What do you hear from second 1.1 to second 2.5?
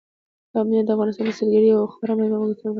د سیلګرۍ یوه خورا مهمه او